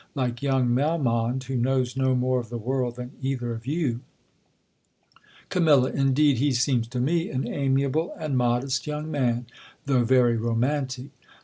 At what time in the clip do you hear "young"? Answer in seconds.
0.41-0.67, 8.87-9.11